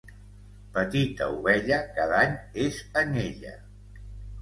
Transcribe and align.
Petita 0.77 1.27
ovella, 1.35 1.81
cada 1.99 2.19
any 2.25 2.37
és 2.67 2.83
anyella. 3.07 3.57